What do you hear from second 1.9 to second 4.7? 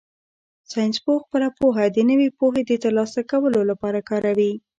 د نوې پوهې د ترلاسه کولو لپاره کاروي.